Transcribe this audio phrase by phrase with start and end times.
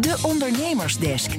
[0.00, 1.30] De Ondernemersdesk.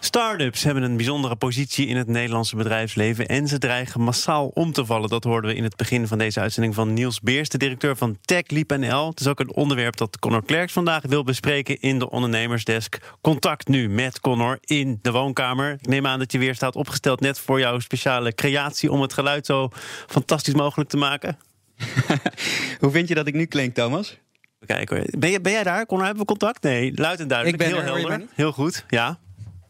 [0.00, 4.84] Startups hebben een bijzondere positie in het Nederlandse bedrijfsleven en ze dreigen massaal om te
[4.84, 5.08] vallen.
[5.08, 8.18] Dat hoorden we in het begin van deze uitzending van Niels Beers, de directeur van
[8.20, 9.08] TechLeap NL.
[9.08, 13.16] Het is ook een onderwerp dat Connor Klerks vandaag wil bespreken in de ondernemersdesk.
[13.20, 15.72] Contact nu met Connor in de woonkamer.
[15.72, 19.12] Ik neem aan dat je weer staat opgesteld net voor jouw speciale creatie om het
[19.12, 19.68] geluid zo
[20.06, 21.38] fantastisch mogelijk te maken.
[22.80, 24.20] Hoe vind je dat ik nu klink, Thomas?
[24.66, 25.86] Ben, je, ben jij daar?
[25.86, 26.62] Connor, hebben we contact?
[26.62, 27.62] Nee, luid en duidelijk.
[27.62, 28.26] Ik ben Heel er, helder.
[28.34, 29.18] Heel goed, ja.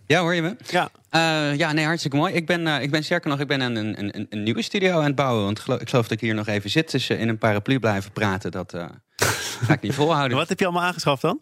[0.07, 0.57] Ja, hoor je me?
[0.71, 0.91] Ja.
[1.11, 2.35] Eh, ja, nee, hartstikke mooi.
[2.35, 4.99] Ik ben, eh, ik ben sterker nog, ik ben een, een, een, een nieuwe studio
[4.99, 5.45] aan het bouwen.
[5.45, 6.91] Want ik geloof dat ik hier nog even zit.
[6.91, 8.87] Dus in een paraplu blijven praten, dat eh,
[9.67, 10.37] ga ik niet volhouden.
[10.37, 11.41] Wat heb je allemaal aangeschaft dan?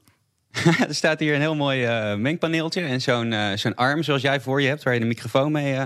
[0.89, 2.83] er staat hier een heel mooi mengpaneeltje.
[2.83, 5.79] En zo'n zo'n arm zoals jij voor je hebt, waar je de microfoon mee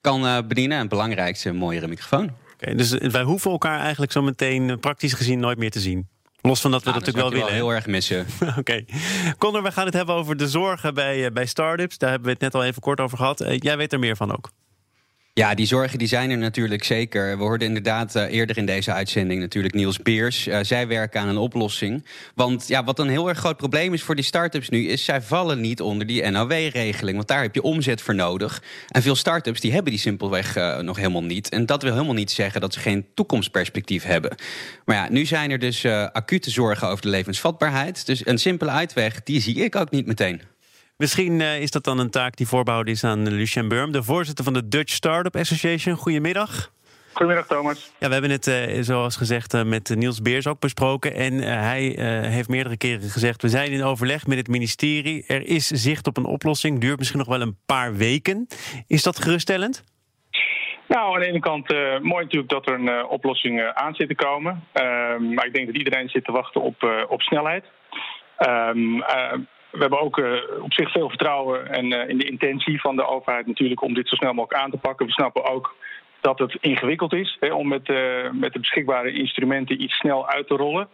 [0.00, 0.76] kan bedienen.
[0.76, 2.30] En het belangrijkste, een mooiere microfoon.
[2.52, 6.08] Oké, dus wij hoeven elkaar eigenlijk zo meteen praktisch gezien nooit meer te zien.
[6.42, 7.54] Los van dat we dat natuurlijk wel willen.
[7.54, 8.26] je heel erg missen.
[8.58, 8.84] Oké.
[9.38, 11.98] Connor, we gaan het hebben over de zorgen bij, eh, bij start-ups.
[11.98, 13.40] Daar hebben we het net al even kort over gehad.
[13.40, 14.50] Eh, jij weet er meer van ook.
[15.32, 17.38] Ja, die zorgen die zijn er natuurlijk zeker.
[17.38, 20.46] We hoorden inderdaad eh, eerder in deze uitzending natuurlijk Niels Beers.
[20.46, 22.06] Eh, zij werken aan een oplossing.
[22.34, 24.88] Want ja, wat een heel erg groot probleem is voor die start-ups nu...
[24.88, 27.16] is zij vallen niet onder die NOW-regeling.
[27.16, 28.62] Want daar heb je omzet voor nodig.
[28.88, 31.48] En veel start-ups die hebben die simpelweg eh, nog helemaal niet.
[31.48, 34.34] En dat wil helemaal niet zeggen dat ze geen toekomstperspectief hebben.
[34.84, 38.06] Maar ja, nu zijn er dus acute zorgen over de levensvatbaarheid.
[38.06, 40.42] Dus een simpele uitweg, die zie ik ook niet meteen.
[41.00, 44.44] Misschien eh, is dat dan een taak die voorbehouden is aan Lucien Burm, de voorzitter
[44.44, 45.96] van de Dutch Startup Association.
[45.96, 46.72] Goedemiddag.
[47.12, 47.92] Goedemiddag Thomas.
[47.98, 51.14] Ja, we hebben het, eh, zoals gezegd, eh, met Niels Beers ook besproken.
[51.14, 55.24] En eh, hij eh, heeft meerdere keren gezegd: we zijn in overleg met het ministerie.
[55.26, 56.80] Er is zicht op een oplossing.
[56.80, 58.46] Duurt misschien nog wel een paar weken.
[58.86, 59.84] Is dat geruststellend?
[60.88, 63.94] Nou, aan de ene kant eh, mooi natuurlijk dat er een eh, oplossing eh, aan
[63.94, 64.64] zit te komen.
[64.72, 67.64] Ehm, maar ik denk dat iedereen zit te wachten op, eh, op snelheid.
[68.36, 69.32] Ehm, eh,
[69.70, 73.06] we hebben ook eh, op zich veel vertrouwen en, eh, in de intentie van de
[73.06, 75.06] overheid natuurlijk om dit zo snel mogelijk aan te pakken.
[75.06, 75.74] We snappen ook
[76.20, 80.46] dat het ingewikkeld is hè, om met, eh, met de beschikbare instrumenten iets snel uit
[80.46, 80.88] te rollen.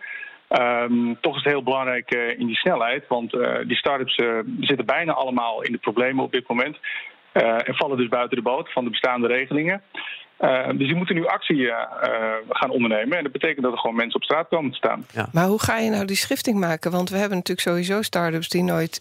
[0.49, 3.31] Ehm, toch is het heel belangrijk in die snelheid, want
[3.67, 4.15] die start-ups
[4.61, 6.79] zitten bijna allemaal in de problemen op dit moment.
[7.67, 9.83] en vallen dus buiten de boot van de bestaande regelingen.
[10.37, 13.17] Eh, dus die moeten nu actie eh, eh, gaan ondernemen.
[13.17, 15.07] En dat betekent dat er gewoon mensen op straat komen te staan.
[15.33, 16.91] Maar hoe ga je nou die schifting maken?
[16.91, 19.01] Want we hebben natuurlijk sowieso start-ups die nooit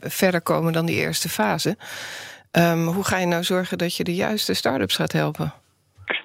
[0.00, 1.76] verder komen dan die eerste fase.
[2.50, 5.52] Ehm, hoe ga je nou zorgen dat je de juiste start-ups gaat helpen?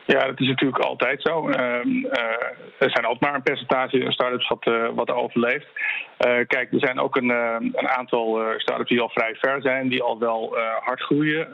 [0.05, 1.49] Ja, dat is natuurlijk altijd zo.
[1.49, 2.47] Ehm, eh,
[2.79, 5.67] er zijn altijd maar een percentage start-ups wat, eh, wat overleeft.
[6.17, 9.61] Eh, kijk, er zijn ook een, eh, een aantal eh, start-ups die al vrij ver
[9.61, 11.47] zijn, die al wel hard groeien,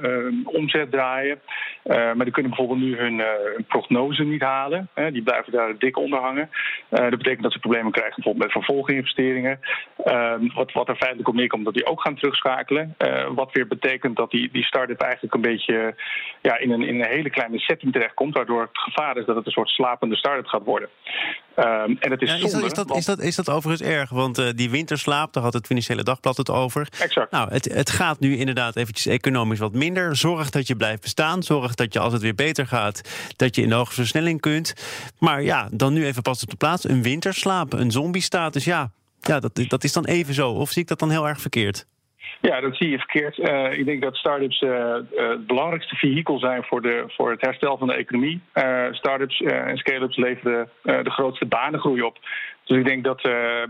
[0.45, 1.41] omzet draaien.
[1.83, 3.21] Maar die kunnen bijvoorbeeld nu hun,
[3.67, 4.89] prognose niet halen.
[5.11, 6.49] Die blijven daar dik onder hangen.
[6.89, 9.59] Dat betekent dat ze problemen krijgen bijvoorbeeld met vervolginvesteringen.
[10.03, 12.95] Ehm, wat, wat er feitelijk op neerkomt dat die ook gaan terugschakelen.
[13.35, 15.95] Wat weer betekent dat die, die start-up eigenlijk een beetje
[16.41, 18.35] ja, in, een, in een hele kleine setting terechtkomt.
[18.35, 20.89] Waardoor het gevaar is dat het een soort slapende start-up gaat worden.
[21.61, 23.89] Ehm, en het is Ja, is, dat, is, dat, want- is, dat, is dat overigens
[23.89, 24.09] erg?
[24.09, 26.87] Want eh, die winterslaap, daar had het Financiële Dagblad het over.
[26.99, 27.31] Exact.
[27.31, 30.15] Nou, het, het gaat nu inderdaad eventjes economisch wat minder.
[30.15, 31.43] Zorg dat je blijft bestaan.
[31.43, 33.01] Zorg dat je als het weer beter gaat,
[33.35, 34.73] dat je in de hoge versnelling kunt.
[35.19, 36.89] Maar ja, dan nu even pas op de plaats.
[36.89, 38.63] Een winterslaap, een zombie-status.
[38.65, 40.51] Ja, ja dat, dat is dan even zo.
[40.51, 41.85] Of zie ik dat dan heel erg verkeerd?
[42.41, 43.39] Ja, dat zie je verkeerd.
[43.39, 47.41] Eh, ik denk dat start-ups eh, eh, het belangrijkste vehikel zijn voor, de, voor het
[47.41, 48.41] herstel van de economie.
[48.91, 52.17] Start-ups en scale-ups leveren de grootste banengroei op.
[52.63, 53.21] Dus ik denk dat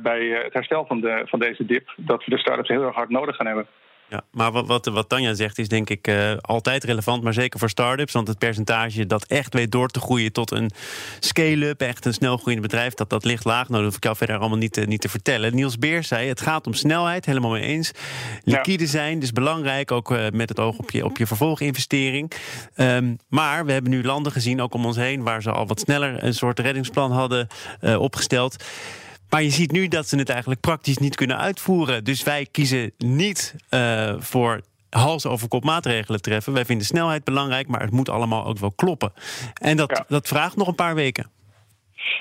[0.02, 1.94] bij het herstel van, de, van deze dip...
[1.98, 3.68] dat we de start-ups heel erg hard nodig gaan hebben.
[4.12, 7.60] Ja, maar wat, wat, wat Tanja zegt is denk ik eh, altijd relevant, maar zeker
[7.60, 8.14] voor start-ups.
[8.14, 10.72] Want het percentage dat echt weet door te groeien tot een
[11.20, 13.68] scale-up, echt een snelgroeiend bedrijf, dat, dat ligt laag.
[13.70, 15.56] Nou, dat hoef ik jou verder allemaal niet, te- niet te vertellen.
[15.56, 17.92] Niels Beers zei, het gaat om snelheid, helemaal mee eens.
[18.44, 22.32] Liquide zijn, dus belangrijk, ook eh, met het oog op je, op je vervolginvestering.
[22.76, 25.80] Ehm, maar we hebben nu landen gezien, ook om ons heen, waar ze al wat
[25.80, 27.48] sneller een soort reddingsplan hadden
[27.80, 28.64] eh, opgesteld.
[29.32, 32.04] Maar je ziet nu dat ze het eigenlijk praktisch niet kunnen uitvoeren.
[32.04, 36.54] Dus wij kiezen niet eh, voor hals over kop maatregelen treffen.
[36.54, 39.14] Wij vinden snelheid belangrijk, maar het moet allemaal ook wel kloppen.
[39.62, 40.06] En dat, Ja.
[40.08, 41.30] dat vraagt nog een paar weken.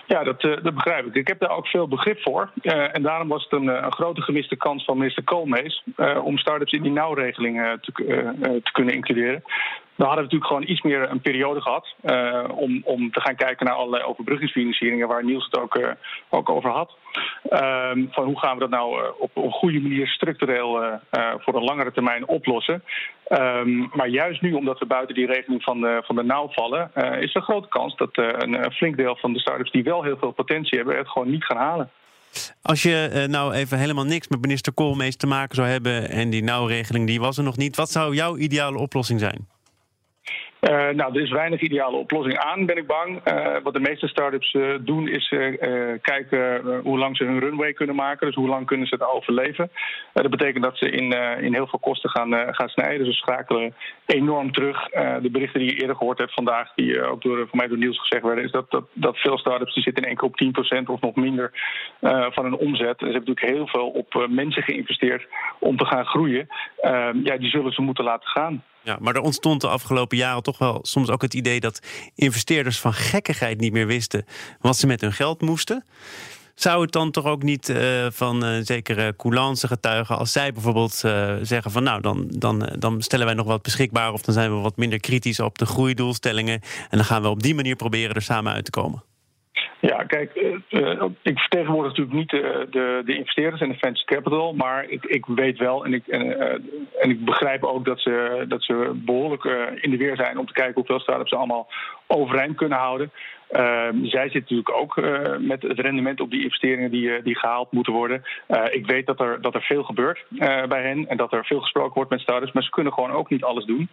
[0.07, 1.15] Ja, dat, eh, dat begrijp ik.
[1.15, 2.51] Ik heb daar ook veel begrip voor.
[2.63, 5.85] Eh, en daarom was het een, een grote gemiste kans van minister Koolmees...
[6.23, 7.93] om start-ups in die nauwregeling te,
[8.65, 9.43] te kunnen includeren.
[10.01, 11.95] Dan hadden we natuurlijk gewoon iets meer een periode gehad...
[12.03, 15.09] eh, om, om te gaan kijken naar allerlei overbruggingsfinancieringen...
[15.09, 15.81] waar Niels het ook,
[16.29, 16.97] ook over had.
[17.51, 20.83] Ehm, van hoe gaan we dat nou eh, op een goede manier structureel...
[20.83, 22.83] eh, eh, voor een langere termijn oplossen...
[23.27, 26.91] Ehm, maar juist nu, omdat we buiten die regeling van de, van de nauw vallen,
[26.95, 30.03] is er een grote kans dat een, een flink deel van de start-ups die wel
[30.03, 31.91] heel veel potentie hebben, het gewoon niet gaan halen.
[32.63, 36.43] Als je nou even helemaal niks met minister Koolmees te maken zou hebben en die
[36.43, 39.49] nauwregeling die was er nog niet, wat zou jouw ideale oplossing zijn?
[40.61, 43.21] Uh, nou, er is weinig ideale oplossing aan, ben ik bang.
[43.29, 45.29] Uh, wat de meeste start-ups uh, doen, is
[46.03, 48.27] kijken hoe lang ze hun runway kunnen maken.
[48.27, 49.71] Dus hoe lang kunnen ze het overleven.
[50.13, 51.13] dat betekent dat ze in,
[51.43, 53.05] in heel veel kosten gaan, gaan snijden.
[53.05, 53.75] Dus ze schakelen
[54.07, 54.89] enorm terug.
[55.23, 58.01] de berichten die je eerder gehoord hebt vandaag, die ook door, voor mij door Niels
[58.01, 60.91] gezegd werden, is dat, dat, dat veel start-ups die zitten in één keer op 10%
[60.91, 61.51] of nog minder
[62.31, 63.01] van hun omzet.
[63.01, 65.27] En ze hebben natuurlijk heel veel op mensen geïnvesteerd
[65.59, 66.49] om te gaan groeien.
[67.25, 68.65] ja, die zullen ze moeten laten gaan.
[68.83, 71.81] Ja, maar er ontstond de afgelopen jaren toch wel soms ook het idee dat
[72.15, 74.25] investeerders van gekkigheid niet meer wisten
[74.61, 75.85] wat ze met hun geld moesten.
[76.55, 81.03] Zou het dan toch ook niet uh, van uh, zekere coulance getuigen als zij bijvoorbeeld
[81.05, 84.55] uh, zeggen van nou dan, dan, dan stellen wij nog wat beschikbaar of dan zijn
[84.55, 86.61] we wat minder kritisch op de groeidoelstellingen
[86.91, 89.03] en dan gaan we op die manier proberen er samen uit te komen?
[89.81, 90.35] Ja, kijk,
[90.71, 95.05] uh, ik vertegenwoordig natuurlijk niet de, de, de, investeerders en de venture capital, maar ik,
[95.05, 99.45] ik weet wel en ik, en, ik begrijp ook dat ze, dat ze behoorlijk
[99.81, 101.69] in de weer zijn om te kijken hoeveel start-ups ze allemaal
[102.07, 103.11] overeind kunnen houden.
[103.49, 105.01] Ehm, zij zitten natuurlijk ook
[105.39, 108.23] met het rendement op die investeringen die, die gehaald moeten worden.
[108.71, 110.25] ik weet dat er, dat er veel gebeurt
[110.69, 113.31] bij hen en dat er veel gesproken wordt met startups, maar ze kunnen gewoon ook
[113.31, 113.89] niet alles doen.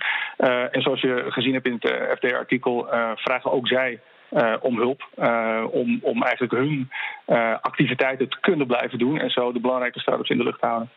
[0.71, 3.99] en zoals je gezien hebt in het FD-artikel, vragen ook zij
[4.31, 5.09] uh, om hulp.
[5.19, 6.89] Uh, om, om eigenlijk hun
[7.27, 9.19] uh, activiteiten te kunnen blijven doen.
[9.19, 10.89] En zo de belangrijke start-ups in de lucht houden.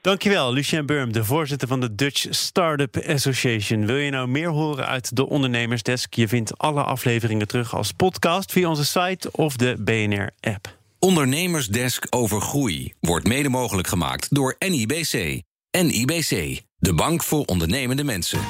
[0.00, 3.86] Dankjewel, Lucien Burm, de voorzitter van de Dutch Startup Association.
[3.86, 6.14] Wil je nou meer horen uit de Ondernemersdesk?
[6.14, 10.66] Je vindt alle afleveringen terug als podcast via onze site of de BNR-app.
[10.98, 15.42] Ondernemersdesk over groei wordt mede mogelijk gemaakt door NIBC.
[15.70, 18.40] NIBC, de bank voor ondernemende mensen.